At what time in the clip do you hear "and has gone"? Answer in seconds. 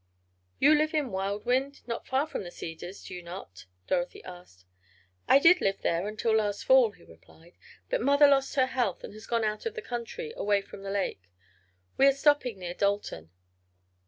9.03-9.43